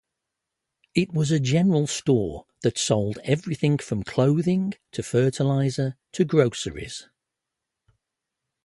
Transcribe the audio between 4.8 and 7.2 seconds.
to fertilizer to groceries.